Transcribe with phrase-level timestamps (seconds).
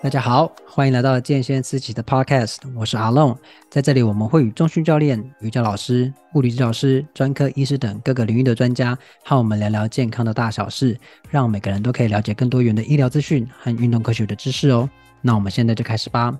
[0.00, 3.36] 大家好，欢迎来到健先思齐的 Podcast，我是阿龙。
[3.68, 10.96] 在这里，我们会与中训教练、瑜伽老师、物理治疗师、专科医师等各个领域的专家，和我们聊聊健康的大小事，
[11.28, 14.88] 让每个人都可以了解更多元的医疗资讯和运动科学的知识哦。
[15.20, 16.32] 那我们现在就开始吧。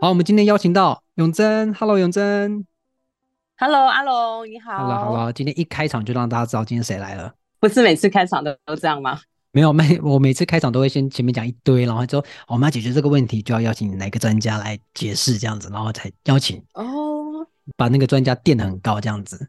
[0.00, 2.66] 好，我们今天邀请到永珍，Hello，永珍
[3.56, 7.34] ，Hello，阿龙，你好，Hello，Hello，今天一开场就让大家知道今天谁来了。
[7.62, 9.20] 不是每次开场都都这样吗？
[9.52, 19.48] 没有，每我每次开场都会先前面讲一堆，然后之后我们要解决这个问题，就要邀请哪个专家来解释这样子，然后才邀请哦，把那个专家垫得很高这样子。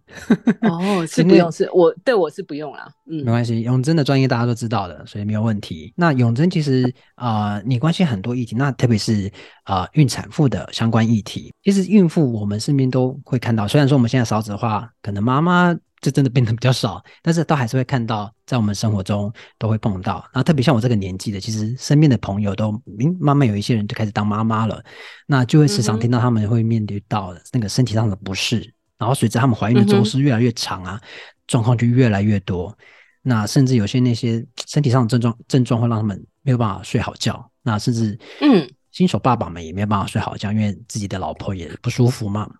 [0.61, 2.87] 哦，是不用，是我对我是不用啦。
[3.09, 5.91] 嗯，没关系，永贞的专业大家都知道的，所以没有问题。
[5.95, 9.31] 那永贞其实啊、呃，你关心很多议题，那特别是
[9.63, 11.51] 啊、呃，孕产妇的相关议题。
[11.63, 15.75] 其实孕妇我们身边都会看到，虽然说我们现在少子化，可能妈妈。
[16.03, 20.23] 这真的变得比较少，但是都还是会看到，在我们生活中都会碰到。
[20.33, 24.83] 那特别像我这个年纪的，其实身边的朋友都，嗯，慢慢有一些人就开始当妈妈了，
[25.25, 31.01] 那就会时常听到他们会面对到那个身体上的不适，嗯、然后随着他们怀孕的周数越来越长啊，
[31.47, 32.77] 状况就越来越多。
[33.21, 42.51] 那甚至有些那些身体上的症状症状会让他们没有办法睡好觉，那甚至嗯，新手爸爸们也没有办法睡好觉，因为自己的老婆也不舒服嘛。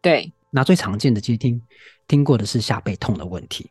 [0.00, 1.60] 对，那最常见的其实听。
[2.06, 3.70] 听过的是下背痛的问题，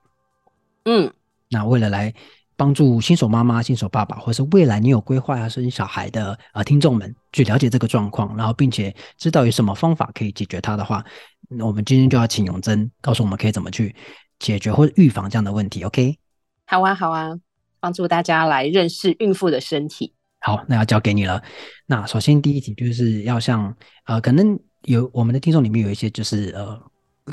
[0.86, 1.14] 嗯，
[1.52, 2.12] 那为了来
[2.56, 11.06] 帮助新手妈妈、新手爸爸，或是未来你有规划要生小孩的呃听众们去了解这个状况，然后并且知道有什么方法可以解决它的话，
[11.48, 13.96] 那我们今天就要请永珍告诉我们可以怎么去
[14.40, 15.84] 解决或者预防这样的问题。
[15.84, 16.18] OK？
[16.66, 17.40] 好啊，好啊，
[17.80, 20.12] 帮助大家来认识孕妇的身体。
[20.40, 21.44] 好，那要交给你了。
[21.86, 26.82] 那首先第一题就是要像呃，可能有我们的听众里面有一些就是呃。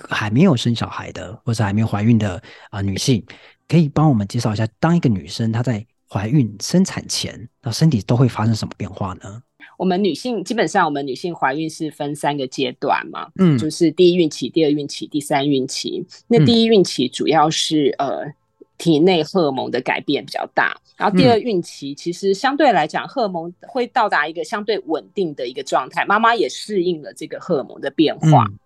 [0.09, 2.37] 还没有生小孩的，或者还没有怀孕的
[2.71, 3.21] 啊、呃，女性，
[3.67, 9.43] 可以帮我们介绍一下，当一个女生她在怀孕、生产前，那身体都会发生什么变化呢？
[9.77, 16.07] 我们女性基本上，我们女性怀孕是分三个阶段嘛，嗯，就是第一孕期、第二孕期、第三孕期。
[16.29, 18.35] 那第一孕期主要是、嗯、呃
[18.81, 28.45] 体内荷尔蒙的改变比较大，然后第二孕期其实相对来讲，荷尔蒙会到达一个相对稳定的一个状态，妈妈也适应了这个荷尔蒙的变化。
[28.49, 28.59] 嗯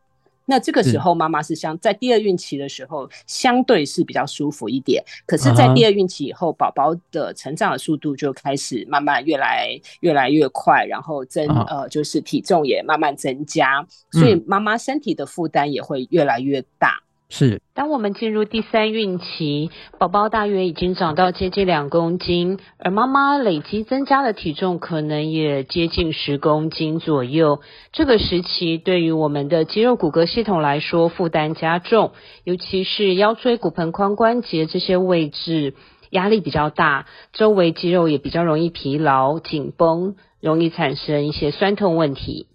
[0.47, 5.03] 那这个时候，妈妈是相在第二孕期的时候，相对是比较舒服一点。
[5.25, 17.04] 可是，在第二孕期以后，宝宝的成长的速度就开始慢慢越来越来越快，然后增呃，就是体重也慢慢增加，所以妈妈身体的负担也会越来越大。
[17.31, 27.61] 是，当我们进入第三孕期，宝宝大约已经长到接近两公斤，而妈妈累积增加的体重可能也接近十公斤左右。
[27.93, 32.13] 这个时期对于我们的肌肉骨骼系统来说负担加重，
[32.45, 35.75] 尤其是腰椎、骨盆、髋关节这些位置
[36.11, 42.47] 压力比较大，周围肌肉也比较容易疲劳、紧绷，容易产生一些酸痛问题。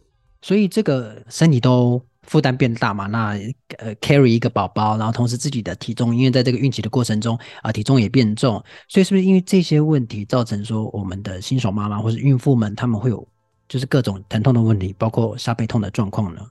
[0.42, 2.04] 所以这个身体都。
[2.30, 3.08] 负担变大嘛？
[3.08, 3.32] 那
[3.80, 13.28] 呃，carry 一个宝宝，然后同时自己的体重，因为在这个孕期的过程中啊、呃，体重也变重，所以是不是因为这些问题造成说我们的新手妈妈或是孕妇们，他们会有
[13.68, 16.42] 就是各种疼痛的问题，包括下背痛的状况呢？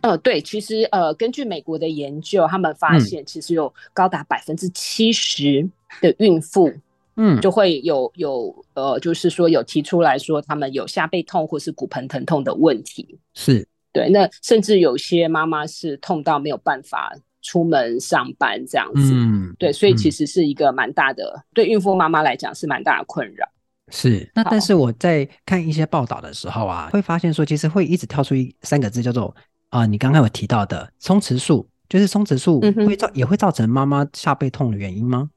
[0.00, 5.68] 呃，对，其实呃，根据美国的研究，他们发现其实有高达百分之七十
[6.00, 6.72] 的孕妇，
[7.14, 13.64] 嗯，就会有有呃，就是说有提出来说他们有下背痛或是骨盆疼痛的问题，是。
[13.92, 19.12] 对，那甚至有些妈妈是痛到没有办法出门上班这样子。
[19.12, 23.46] 嗯，对，所以其实是一个蛮大的，嗯、对孕妇妈妈来讲是蛮大的困扰。
[23.88, 29.34] 是，那但是我在看一些报道的时候啊，会发现说，其实会一直跳出一三个字，叫做
[29.68, 35.28] 啊、呃，你刚刚有提到的松弛素，就是松弛素会造、嗯、也会造成妈妈下背痛的原因吗？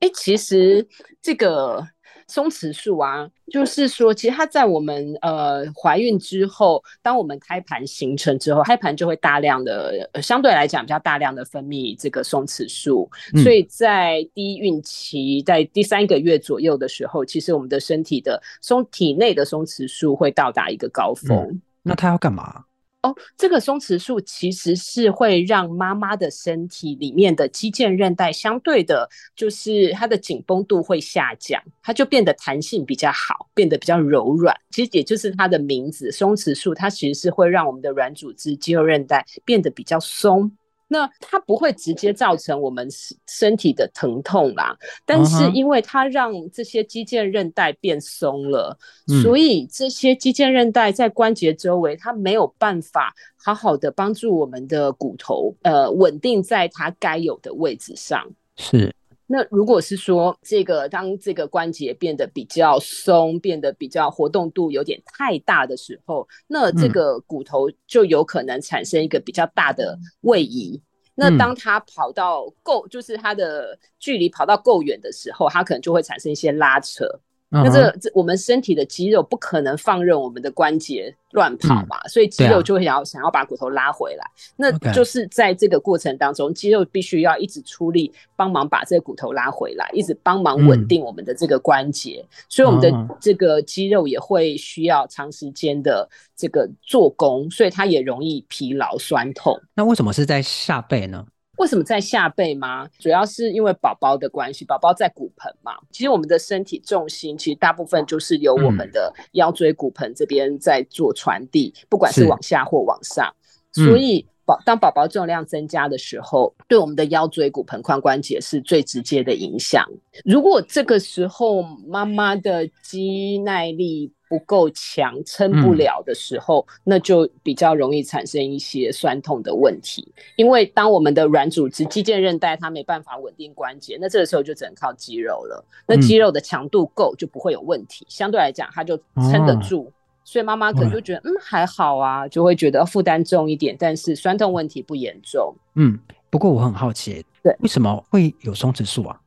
[0.00, 0.86] 哎，其实
[1.22, 1.88] 这个。
[2.28, 21.36] 松弛素啊，就是说，其实它在我们呃怀孕之后，当我们胎盘形成之后，胎盘就会大量的，呃、相对来讲比较大量的分泌这个松弛素，嗯，所以在第一孕期，在第三个月左右的时候，其实我们的身体的松体内的松弛素会到达一个高峰。
[21.50, 22.64] 嗯，那它要干嘛？
[23.02, 34.52] 哦，这个松弛素其实是会让妈妈的身体里面的肌腱韧带相对的，就是它的紧绷度会下降，它就变得弹性比较好，变得比较柔软。
[34.70, 40.50] 其实也就是它的名字，松弛素，它其实是会让我们的软组织、肌肉韧带变得比较松。
[40.88, 42.88] 那它不会直接造成我们
[43.26, 48.76] 身体的疼痛啦，但是因为它让这些肌腱韧带变松了，
[49.06, 58.26] 嗯，所以这些肌腱韧带在关节周围，它没有办法好好的帮助我们的骨头，呃，稳定在它该有的位置上。
[58.56, 58.92] 是，
[59.30, 70.82] 那如果是说这个当这个关节变得比较松，变得比较活动度有点太大的时候，那这个骨头就有可能产生一个比较大的位移。
[71.14, 77.04] 那当它跑到够，就是它的距离跑到够远的时候，它可能就会产生一些拉扯。
[77.50, 84.30] 那这这我们身体的肌肉不可能放任我们的关节乱跑嘛，嗯、所以肌肉就会想要、啊、想要把骨头拉回来。
[84.54, 92.22] 那就是在这个过程当中，肌肉必须要一直出力，帮忙把这个骨头拉回来，一直帮忙稳定我们的这个关节。
[92.22, 96.06] 嗯、所以我们的这个肌肉也会需要长时间的
[96.36, 99.58] 这个做工，所以它也容易疲劳酸痛。
[99.74, 101.24] 那为什么是在下背呢？
[101.58, 102.88] 为什么在下背吗？
[102.98, 105.72] 主要是因为宝宝的关系，宝宝在骨盆嘛。
[105.90, 113.32] 其实我们的身体重心其实大部分就是由我们的腰椎骨盆这边在做传递，嗯、不管是往下或往上。
[113.72, 119.84] 所以宝当宝宝重量增加的时候，嗯、对我们的腰椎骨盆髋关节是最直接的影响。
[120.24, 130.12] 如果这个时候妈妈的肌耐力不够强，撑不了的时候，嗯，那就比较容易产生一些酸痛的问题。
[130.36, 135.64] 因为当我们的软组织、肌腱韧带它没办法稳定关节，那这个时候就只能靠肌肉了。
[135.86, 138.04] 那肌肉的强度够，就不会有问题。
[138.04, 138.96] 嗯，相对来讲，它就
[139.30, 139.84] 撑得住。
[139.84, 139.92] 哦，
[140.24, 145.54] 所以妈妈可能就觉得，嗯，还好啊，就会觉得负担重一点，但是酸痛问题不严重。
[145.76, 145.98] 嗯，
[146.28, 149.18] 不过我很好奇，对，为什么会有松弛素啊？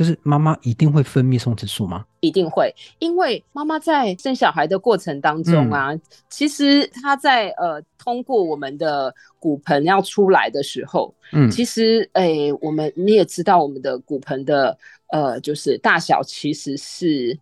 [0.00, 2.06] 就是妈妈一定会分泌松弛素吗？
[2.20, 6.00] 一定会，因为妈妈在生小孩的过程当中啊，嗯、
[6.30, 14.74] 其实她在呃通过我们的骨盆要出来的时候，嗯，其实哎、欸，我们你也知道，我们的骨盆的
[15.12, 17.38] 呃就是大小其实是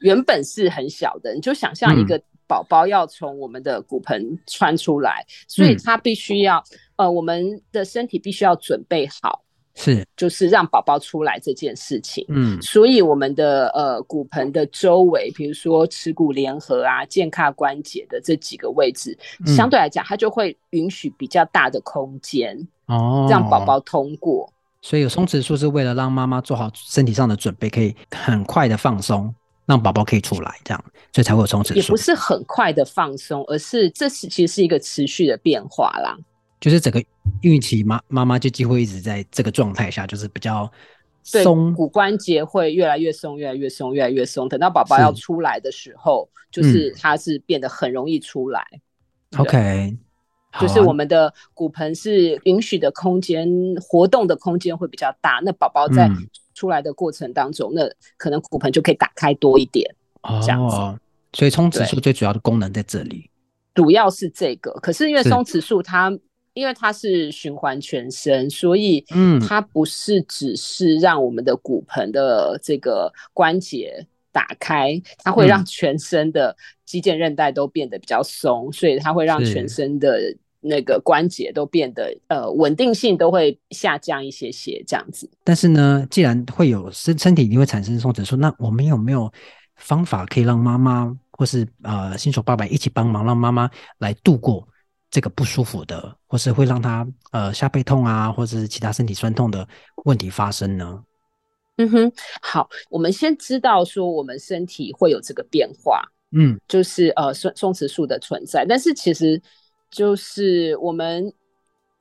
[0.00, 6.62] 原本是很小的，你就想象一个宝宝要从我们的骨盆穿出来，嗯、所以他必须要
[6.96, 9.42] 呃我们的身体必须要准备好。
[9.74, 19.16] 是，就是让宝宝出来这件事情，嗯，所以我们的呃骨盆的周围，比如说耻骨联合啊、健胯关节的这几个位置，
[19.46, 24.52] 嗯、相对来讲，它就会允许比较大的空间哦，让宝宝通过。
[24.82, 29.34] 所以有松弛术是为了让妈妈做好身体上的准备，可以很快的放松，
[29.64, 31.74] 让宝宝可以出来，这样，所以才会有松弛术。
[31.76, 36.18] 也不是很快的放松，而是这是其实是一个持续的变化啦。
[36.62, 37.04] 就是整个
[37.40, 40.70] 孕期妈妈妈就几乎一直在这个状态下，就是比较
[41.24, 44.48] 松，骨关节会越来越松，越来越松，越来越松。
[44.48, 48.64] 等到宝宝要出来的时候，就是它是变得很容易出来。
[49.38, 49.96] OK，
[50.60, 53.48] 就是我们的骨盆是允许的空间，
[53.80, 55.40] 活动的空间会比较大。
[55.42, 56.08] 那宝宝在
[56.54, 59.92] 出来的过程当中，那可能骨盆就可以打开多一点。
[60.22, 60.76] 哦，这样子。
[61.32, 63.28] 所以松弛术最主要的功能在这里，
[63.74, 64.70] 主要是这个。
[64.74, 66.16] 可是因为松弛术它。
[66.54, 76.54] 因为它是循环全身，所以嗯，它不是只是让我们的骨盆的这个关节打开，它会让全身的
[76.84, 80.20] 肌腱韧带都变得比较松，所以它会让全身的
[80.60, 85.28] 那个关节都变得呃稳定性都会下降一些些这样子。
[85.42, 89.32] 但是呢，既然会有身身体一定会产生松弛说，那我们有没有
[89.76, 94.68] 方法可以让妈妈或是呃新手爸爸一起帮忙，让妈妈来度过？
[95.12, 99.68] 这个不舒服的，或是会让他呃下背痛啊，或者是其他身体酸痛的
[100.04, 101.04] 问题发生呢？
[101.76, 109.40] 嗯哼，好，我们先知道说我们身体会有这个变化，嗯，就是呃松松弛素的存在，但是其实
[109.88, 111.32] 就是我们。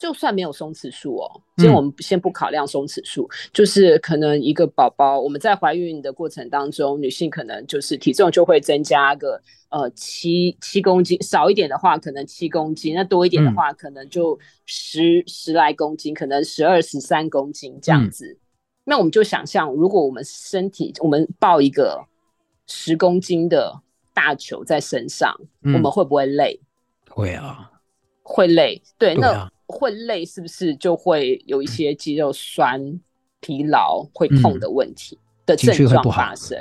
[0.01, 9.39] 就算没有松弛术哦，今天我们先不考量松弛术，嗯，就是可能一个宝宝，我们在怀孕的过程当中，女性可能就是体重就会增加个
[9.70, 18.39] 呃七七公斤，少一点的话可能七公斤，那多一点的话可能就十、嗯、十来公斤，可能十二十三公斤这样子，嗯。
[18.86, 22.03] 那我们就想象，如果我们身体我们抱一个
[22.65, 23.79] 十公斤的
[24.15, 26.60] 大球在身上，嗯，我们会不会累？
[27.08, 27.70] 会啊，
[28.24, 28.81] 会累。
[28.98, 29.48] 对，那。
[29.71, 32.99] 会累是不是就会有一些肌肉酸、
[33.39, 36.57] 疲劳、会痛的问题的症状发生？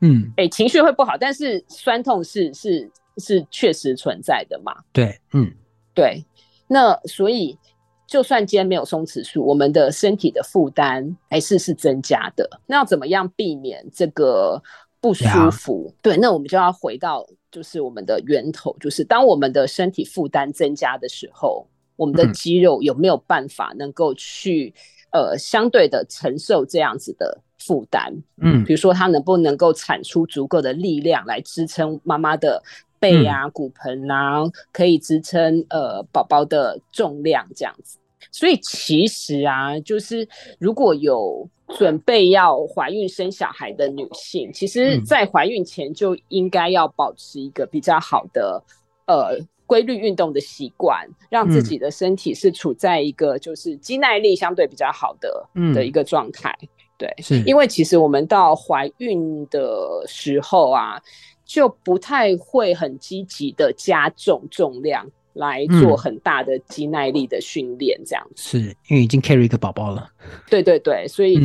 [0.00, 4.72] 嗯，哎、欸，情绪会不好，但是酸痛是是是确实存在的嘛？
[4.92, 5.50] 对，嗯，
[5.94, 6.24] 对。
[6.68, 7.58] 那所以，
[8.06, 12.48] 就算今天没有松弛术，我们的身体的负担还是是增加的。
[12.66, 14.62] 那要怎么样避免这个
[15.00, 15.92] 不舒服？
[16.02, 21.66] 对，那我们就要回到就是我们的源头，就是当我们的身体负担增加的时候。
[21.96, 24.72] 我们的肌肉有没有办法能够去、
[25.10, 28.12] 嗯、呃相对的承受这样子的负担？
[28.40, 32.62] 嗯，比如说它能不能够产出足够的力量来支撑妈妈的
[33.00, 37.98] 背啊、嗯、骨盆啊，可以支撑呃宝宝的重量这样子。
[38.30, 41.48] 所以其实啊，就是如果有
[41.78, 48.62] 准备要怀孕生小孩的女性，其实在怀孕前就应该要保持一个比较好的、
[49.06, 56.56] 嗯、呃规律运动的习惯，让自己的身体是处在一个就是肌耐力相对比较好的、嗯、的一个状态。
[56.98, 60.98] 对，是因为其实我们到怀孕的时候啊，
[61.44, 68.42] 就不太会很积极的加重重量来做很大的肌耐力的训练，这样子。
[68.42, 68.58] 是
[68.88, 70.08] 因为已经 carry 一个宝宝了。
[70.48, 71.38] 对对对，所以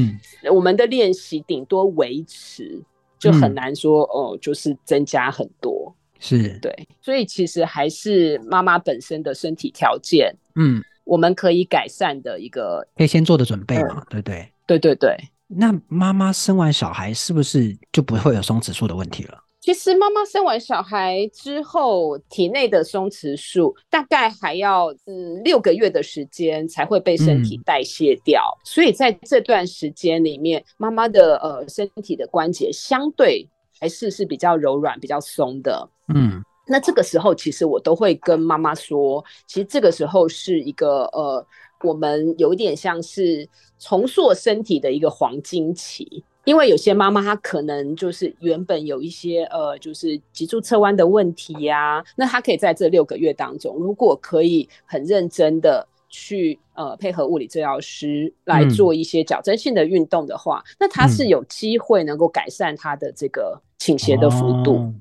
[0.49, 2.81] 我们的练习顶多维持，
[3.19, 5.93] 就很难说哦，就是增加很多。
[6.21, 15.17] 是对，所以其实还是妈妈本身的身体条件，嗯，我们可以改善的一个，可以先做的准备嘛，对对对对对。
[15.47, 19.37] 那妈妈生完小孩是不是就不会有松弛素的问题了？
[19.59, 33.47] 其实妈妈生完小孩之后，体内的松弛素大概还要嗯六个月的时间才会被身体代谢掉，嗯、所以在这段时间里面，妈妈的呃身体的关节相对
[33.79, 35.87] 还是是比较柔软、比较松的。
[36.15, 41.45] 嗯，那这个时候其实我都会跟妈妈说，其实这个时候是一个呃。
[41.83, 43.49] 我们有一点像是
[43.79, 64.93] 重塑身体的一个黄金期，因为有些妈妈她可能就是原本有一些呃，就是脊柱侧弯的问题呀、啊，那她可以在这六个月当中，如果可以很认真的去呃配合物理治疗师来做一些矫正性的运动的话，嗯、那她是有机会能够改善她的这个倾斜的幅度，哦、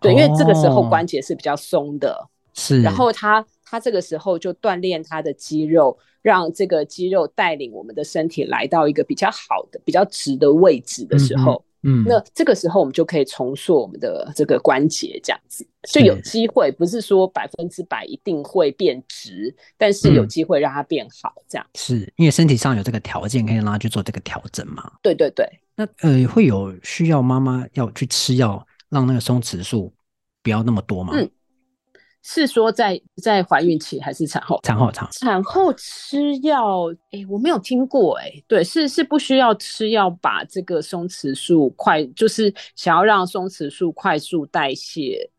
[0.00, 3.44] 对，因为这个时候关节是比较松的，是，然后他。
[3.66, 21.66] 他这个时候就锻炼他的肌肉，让这个肌肉带领我们的身体来到一个比较好的、比较直的位置的时候，嗯，嗯，那这个时候我们就可以重塑我们的这个关节，这样子就有机会，不是说百分之百一定会变直，但是有机会让它变好，这样。
[21.74, 24.92] 是因为身体上有这个条件可以让他去做这个调整嘛？
[25.02, 25.48] 对对对。
[25.74, 28.64] 那呃，会有需要妈妈要去吃药，
[28.94, 29.92] 让那个松弛素
[30.42, 31.12] 不要那么多嘛？
[31.16, 31.30] 嗯。
[32.26, 34.58] 是说在在怀孕期还是产后？
[34.62, 36.90] 产后产产后吃药？
[37.10, 38.44] 哎、欸，我没有听过哎、欸。
[38.48, 45.30] 对，是是不需要吃药，把这个松弛素快，就是想要让松弛素快速代谢。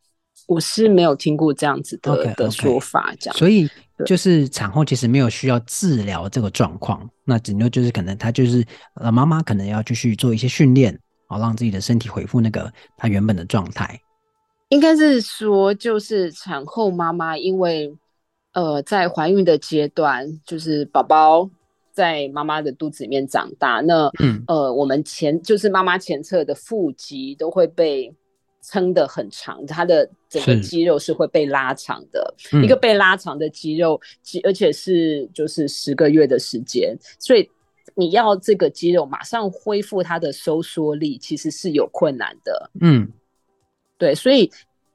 [0.48, 2.36] 我是没有听过这样子的 okay.
[2.36, 3.36] 的说法，这样。
[3.36, 3.68] 所以
[4.06, 14.00] 就是产后其实没有需要治疗这个状况，那只能就是可能她就是呃妈妈可能要继续做一些训练，好让自己的身体恢复那个她原本的状态。
[14.70, 17.96] 应该是说，就是产后妈妈，因为
[18.54, 21.50] 呃，在怀孕的阶段，就是宝宝
[21.92, 28.14] 在妈妈的肚子里面长大，那嗯呃，我们前就是妈妈前侧的腹肌都会被
[28.64, 34.02] 撑得很长，它的整个肌肉是会被拉长的，一个被拉长的肌肉，
[34.44, 37.48] 而且是就是十个月的时间，所以
[37.96, 43.12] 你要这个肌肉马上恢复它的收缩力，其实是有困难的，嗯。
[43.98, 44.52] 对，所以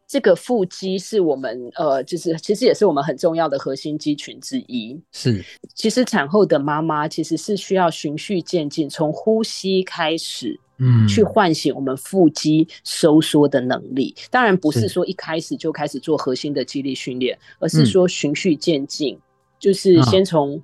[0.07, 5.01] 这个腹肌是我们呃，就是其实也是我们很重要的核心肌群之一。
[5.11, 5.43] 是，
[5.75, 14.15] 其实产后的妈妈其实是需要循序渐进，从呼吸开始，嗯，去唤醒我们腹肌收缩的能力。
[14.31, 19.21] 当然不是说一开始就开始做核心的肌力训练，而是说循序渐进，嗯，
[19.59, 20.63] 就是先从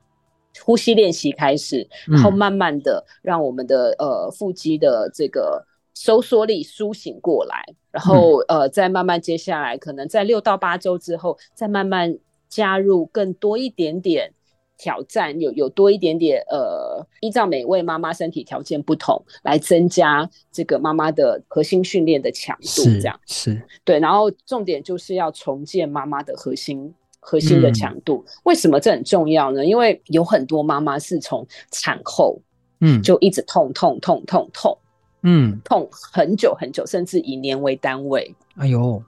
[0.64, 5.64] 呼吸练习开始，嗯，然后慢慢的让我们的呃腹肌的这个。
[5.98, 12.18] 收缩力苏醒过来，然后、嗯、呃，再慢慢接下来，可能在六到八周之后，再慢慢
[12.50, 14.30] 加入更多一点点
[14.76, 23.98] 挑战，有有多一点点呃，依照每位妈妈身体条件不同，来增加这个妈妈的核心训练的强度，这样是，是对。
[23.98, 26.94] 然后重点就是要重建妈妈的核心
[27.28, 28.30] 核心的强度、嗯。
[28.44, 29.66] 为什么这很重要呢？
[29.66, 32.40] 因为有很多妈妈是从产后
[32.80, 34.78] 嗯就一直痛痛痛痛痛。
[35.22, 38.32] 嗯，痛很久很久，甚至以年为单位。
[38.54, 39.02] 哎呦，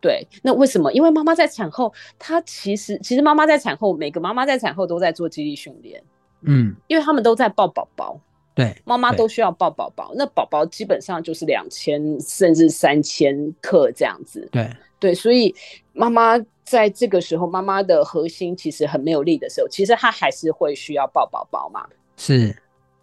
[0.00, 0.92] 对，那为什么？
[0.92, 6.00] 因为妈妈在产后，她其实其实妈妈在产后，每个妈妈在产后都在做肌力训练。
[6.42, 8.20] 嗯，因为他们都在抱宝宝。
[8.54, 10.12] 对，妈妈都需要抱宝宝。
[10.14, 14.48] 那宝宝基本上就是两千甚至三千克这样子。
[14.52, 15.52] 对对，所以
[15.92, 16.38] 妈妈
[16.70, 21.84] 在这个时候，妈妈的核心其实很没有力的时候，其实她还是会需要抱宝宝嘛。
[22.16, 22.56] 是。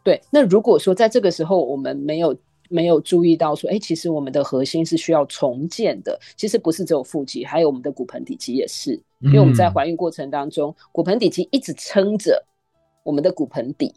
[0.04, 2.34] 对，那如果说在这个时候我们没有
[2.70, 6.18] 没有注意到说，哎，其实我们的核心是需要重建的。
[6.38, 8.98] 其实不是只有腹肌，还有我们的骨盆底肌也是。
[9.20, 12.42] 因为我们在怀孕过程当中，嗯、骨盆底肌一直撑着
[13.04, 13.94] 我们的骨盆底。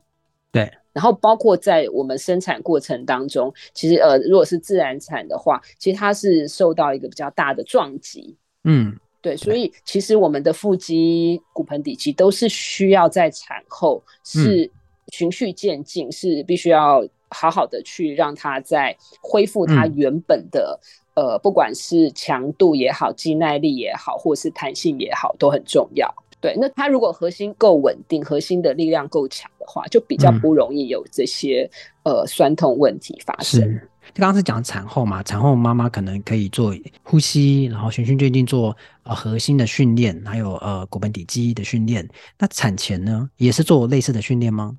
[0.51, 0.69] 对。
[0.93, 8.37] 然后包括在我们生产过程当中，其实呃，如果是自然产的话，其实它是受到一个比较大的撞击。
[8.65, 8.99] 嗯。
[9.23, 14.71] 对，所以其实我们的腹肌、骨盆底肌都是需要在产后是
[15.13, 20.81] 循序渐进，嗯、是必须要好好的去让它在恢复它原本的、
[21.15, 26.11] 嗯、呃，不管是强度也好、肌耐力也好，或是弹性也好，都很重要。
[26.41, 31.69] 对，那它如果核心够稳定，核心的力量够强的话，就比较不容易有这些、
[32.05, 33.79] 嗯、呃酸痛问题发生。
[34.15, 42.09] 刚刚是讲产后嘛，产后妈妈可能可以做呼吸，然后循序渐进做呃核心的训练，还有呃骨盆底肌的训练。
[42.39, 44.77] 那产前呢，也是做类似的训练吗？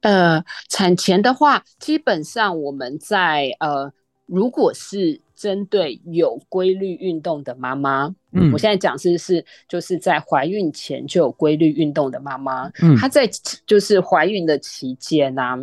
[0.00, 3.92] 呃，产前的话，基本上我们在呃，
[4.26, 13.28] 如果是针对有规律运动的妈妈，嗯，我现在讲是是就是在怀孕前就有规律运动的妈妈，嗯，她在
[13.66, 15.58] 就是怀孕的期间呢、啊。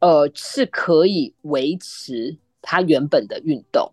[0.00, 3.90] 呃，是可以维持她原本的运动.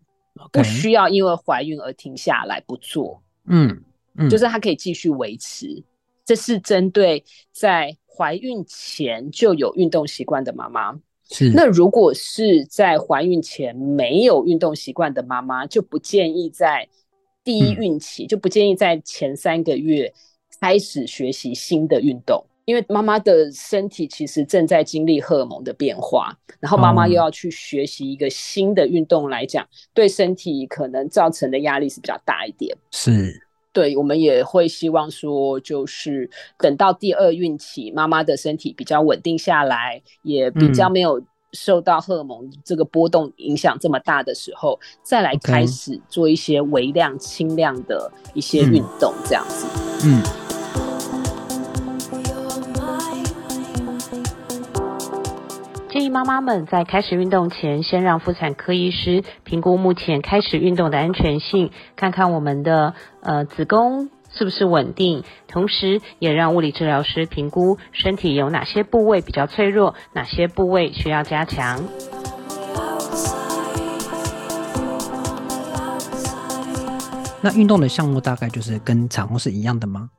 [0.52, 3.22] 不需要因为怀孕而停下来不做。
[3.48, 3.82] 嗯，
[4.16, 5.82] 嗯，就是她可以继续维持。
[6.26, 11.00] 这是针对在怀孕前就有运动习惯的妈妈。
[11.30, 11.52] 是。
[11.52, 16.88] 那如果是在怀孕前没有运动习惯的妈妈，就不建议在
[17.44, 20.14] 第一孕期，嗯，就不建议在前三个月
[20.60, 22.44] 开始学习新的运动。
[22.66, 32.76] 因为妈妈的身体其实正在经历荷尔蒙的变化，然后妈妈又要去学习一个新的运动来讲，对身体可能造成的压力是比较大一点。
[32.90, 33.40] 是，
[33.72, 41.22] 对，我们也会希望说，就是等到第二孕期，妈妈的身体比较稳定下来，也比较没有
[41.54, 49.68] 受到荷尔蒙这个波动影响这么大的时候，再来开始做一些微量、轻量的一些运动，这样子。
[50.08, 50.24] 嗯。
[50.24, 50.45] 嗯
[56.06, 71.84] 建议妈妈们在开始运动前，先让妇产科医师评估目前开始运动的安全性，看看我们的呃子宫是不是稳定，同时也让物理治疗师评估身体有哪些部位比较脆弱，哪些部位需要加强。
[77.42, 80.12] 那运动的项目大概就是跟产后是一样的吗？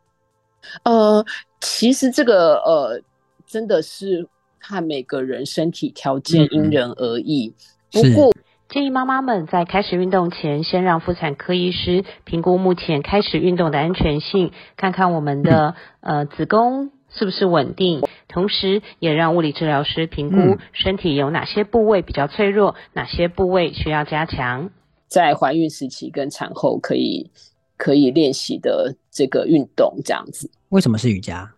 [0.83, 1.25] 呃，
[1.61, 3.01] 其实这个呃
[3.47, 4.29] 真的是。
[4.69, 7.55] 看每个人身体条件因人而异，
[7.95, 8.33] 嗯、不过
[8.69, 24.71] 建议妈妈们在开始运动前，先让妇产科医师评估目前开始运动的安全性，看看我们的、嗯、呃子宫是不是稳定，同时也让物理治疗师评估身体有哪些部位比较脆弱，嗯、哪些部位需要加强。
[25.07, 27.31] 在怀孕时期跟产后可以
[27.77, 30.51] 可以练习的这个运动，这样子。
[30.71, 31.55] 为什么是瑜伽？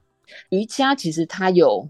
[0.51, 1.88] 瑜伽其实它有。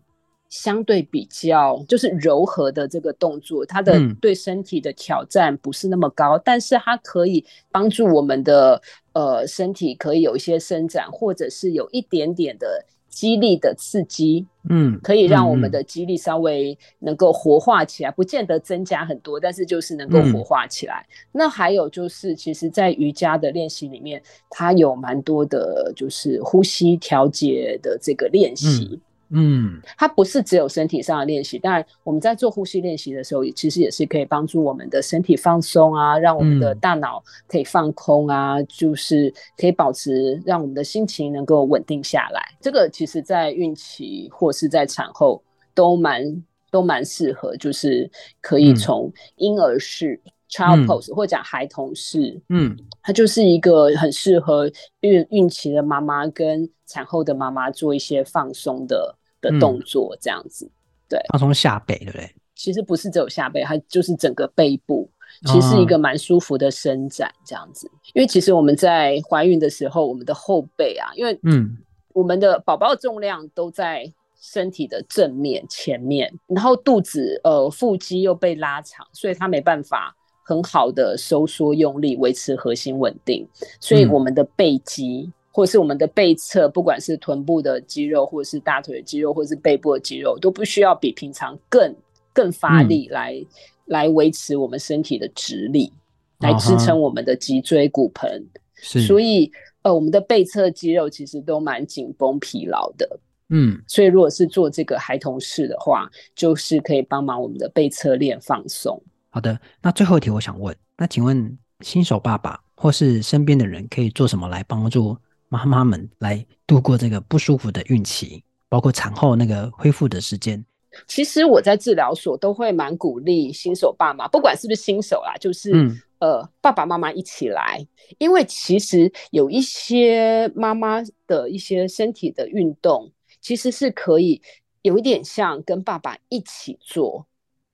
[0.49, 8.81] 相对比较就是柔和的这个动作，它的对身体的挑战不是那么高，嗯、但是它可以帮助我们的
[9.13, 21.05] 呃身体可以有一些伸展，或者是有一点点的肌力的刺激，嗯，可以让我们的肌力稍微能够活化起来，嗯、不见得增加很多，但是就是能够活化起来。
[21.11, 28.99] 嗯、那还有就是，其实，在瑜伽的练习里面，它有蛮多的，就是呼吸调节的这个练习。
[29.31, 29.77] 嗯。
[29.79, 42.43] 嗯，它不是只有身体上的练习，当然我们在做呼吸练习的时候，其实也是可以帮助我们的身体放松啊，让我们的大脑可以放空啊，嗯、就是可以保持让我们的心情能够稳定下来。
[42.61, 45.43] 这个其实在孕期或是在产后
[45.75, 48.11] 都蛮都蛮适合，就是
[48.41, 59.15] 可以从婴儿式、嗯、（child pose） 或者讲孩童式，嗯，它就是一个很适合孕孕期的妈妈跟产后的妈妈做一些放松的。
[59.41, 60.75] 的动作这样子，嗯、
[61.11, 62.29] 对，放松下背，对不对？
[62.57, 65.09] 其实不是只有下背，它就是整个背部，
[65.47, 67.87] 其实是一个蛮舒服的伸展这样子。
[67.87, 71.79] 哦、因为其实我们在怀孕的时候，我们的后背啊，因为嗯，
[72.15, 80.17] 我们的宝宝的重量都在身体的正面前面，然后肚子呃腹肌又被拉长，所以它没办法
[80.49, 83.47] 很好的收缩用力，维持核心稳定，
[83.81, 85.25] 所以我们的背肌。
[85.27, 91.93] 嗯或是我们的背侧，不管是臀部的肌肉，或是大腿的肌肉，或是背部的肌肉，都不需要比平常更
[92.33, 93.47] 更发力来、嗯、
[93.87, 95.93] 来维持我们身体的直立，
[96.39, 98.47] 来支撑我们的脊椎骨盆。
[98.77, 99.51] 是，所以
[99.83, 103.19] 呃，我们的背侧肌肉其实都蛮紧绷疲劳的。
[103.49, 109.03] 嗯，所以如果是做这个孩童式的话，就是可以帮忙我们的背侧练放松。
[109.31, 115.17] 好的，那最后一题我想问，那请问新手爸爸或是身边的人可以做什么来帮助？
[115.51, 120.63] 妈妈们来度过这个不舒服的孕期，包括产后那个恢复的时间。
[121.07, 125.73] 其实我在治疗所都会蛮鼓励新手爸妈，不管是不是新手啦，就是
[126.19, 127.87] 呃爸爸妈妈一起来，
[128.19, 133.11] 因为其实有一些妈妈的一些身体的运动，
[133.41, 134.43] 其实是可以
[134.83, 137.27] 有一点像跟爸爸一起做。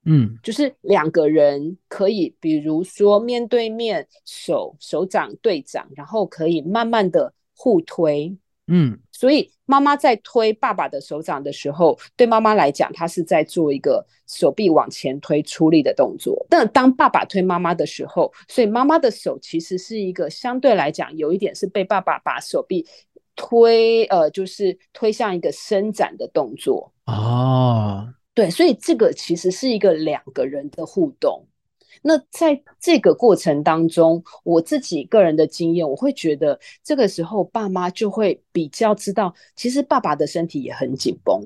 [0.06, 8.36] 嗯，就是两个人可以，比如说面对面，手手掌对掌，然后可以慢慢的互推。
[8.66, 16.46] 嗯，所以妈妈在推爸爸的手掌的时候，对妈妈来讲，她是在做一个手臂往前推出力的动作。
[16.48, 22.86] 但当爸爸推妈妈的时候，所以妈妈的手其实是一个相对来讲有一点是被爸爸把手臂
[23.36, 26.90] 推，呃，就是推向一个伸展的动作。
[27.04, 28.08] 哦。
[28.34, 31.46] 对，所以这个其实是一个两个人的互动。
[32.02, 41.40] 那在这个过程当中，我自己个人的经验，我会觉得这个时候爸妈就会比较知道，其实爸爸的身体也很紧绷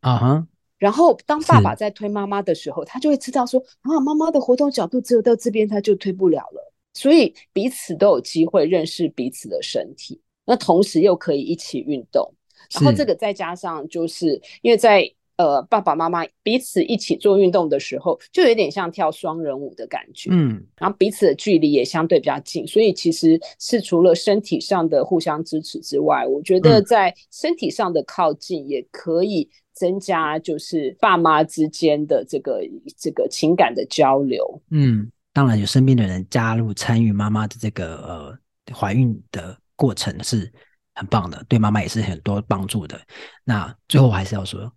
[0.00, 0.46] 啊哈。
[0.78, 6.72] 然后当爸爸在推妈妈的时候，他就会知道说啊，妈妈的活动角度只有到这边，他就推不了了。
[6.94, 12.28] 所以彼此都有机会认识彼此的身体，那同时又可以一起运动。
[12.72, 15.08] 然后这个再加上就是因为在
[15.40, 20.28] 呃，爸爸妈妈彼此一起做运动的时候，就有点像跳双人舞的感觉。
[20.30, 32.60] 嗯，然后彼此的距离也相对比较近，所以其实是除了身体上的互相支持之外，我觉得在身体上的靠近也可以增加，就是爸妈之间的这个
[32.98, 34.60] 这个情感的交流。
[34.70, 40.52] 嗯，当然有身边的人加入参与妈妈的这个呃怀孕的过程是
[40.94, 43.00] 很棒的，对妈妈也是很多帮助的。
[43.42, 44.70] 那最后我还是要说。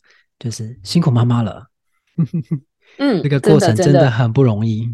[0.43, 1.65] 就是辛苦妈妈了，
[2.99, 4.89] 嗯，这个过程真的很不容易。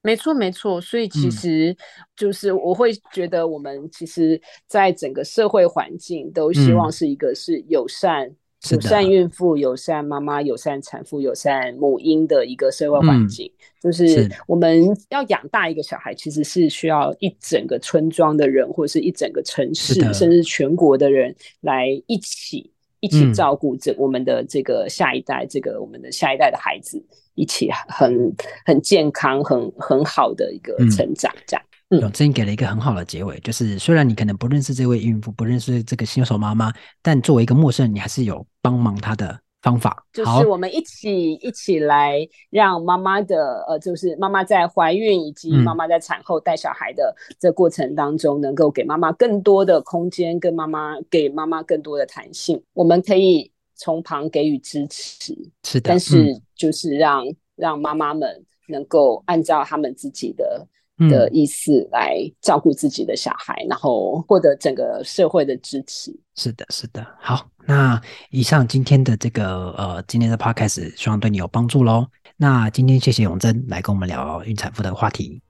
[0.00, 0.80] 没错，没错。
[0.80, 1.76] 所以其实
[2.16, 8.36] 就是我会觉得，我们其实在整个社会环境都希望是一个是友善、嗯、
[8.70, 13.46] 友善孕妇、友善妈妈、友善产妇、友善母婴的一个社会环境。
[13.82, 22.71] 嗯、就是我们要养大一个小孩，其实是需要一整个村庄的人，或者是一整个城市，甚至全国的人来一起。
[23.02, 28.32] 一起照顾这我们的这个下一代，嗯、这个我们的下一代的孩子，一起很
[28.64, 31.62] 很健康、很很好的一个成长，这样。
[31.90, 39.41] 嗯，永真给了一个很好的结尾，就是虽然你可能不认识这位孕妇，不认识这个新手妈妈，但作为一个陌生人，你还是有帮忙她的。
[39.62, 42.18] 方法就是我们一起一起来
[42.50, 52.60] 让妈妈的呃，就是妈妈在怀孕以及妈妈在产后带小孩的这过程当中，能够给妈妈更多的空间，跟妈妈给妈妈更多的弹性。
[52.74, 60.66] 我们可以从旁给予支持，是的，但是就是让、嗯、让妈妈们能够按照他们自己的。
[61.08, 66.14] 的意思来照顾自己的小孩，嗯，然后获得整个社会的支持。
[66.34, 67.06] 是的，是的。
[67.20, 72.06] 好，那以上今天的这个呃，今天的 podcast 希望对你有帮助喽。
[72.36, 75.40] 那今天谢谢永贞来跟我们聊孕产妇的话题。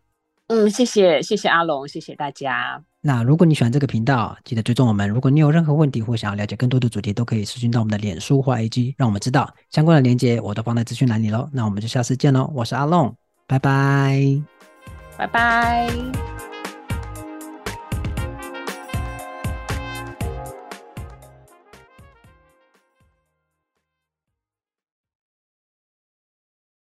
[0.48, 2.82] 嗯，谢谢，谢谢阿龙，谢谢大家。
[3.00, 5.08] 那如果你喜欢这个频道，记得追踪我们。
[5.08, 9.52] 如果你有任何问题或想要了解更多的主题，都可以私讯到我们的脸书或 IG，让我们知道。
[9.70, 11.48] 相关的链接我都放在资讯栏里喽。
[11.52, 14.51] 那我们就下次见喽，我是阿龙，拜拜。
[15.22, 16.51] 拜拜。